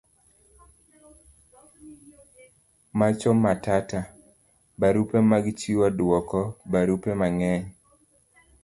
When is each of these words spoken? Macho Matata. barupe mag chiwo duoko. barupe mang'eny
Macho 2.97 3.29
Matata. 3.43 3.99
barupe 4.79 5.17
mag 5.31 5.45
chiwo 5.59 5.85
duoko. 5.97 6.39
barupe 6.71 7.11
mang'eny 7.19 7.65